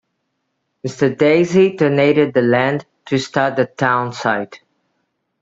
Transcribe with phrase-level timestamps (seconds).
[0.83, 1.15] Mr.
[1.15, 4.59] Dazey donated the land to start the townsite.